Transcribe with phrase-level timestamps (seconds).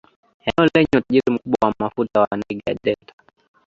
[0.45, 3.13] eneo lenye utajiri mkubwa wa mafuta wa niger delta